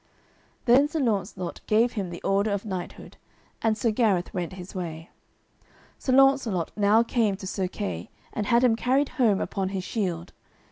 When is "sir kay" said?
7.45-8.09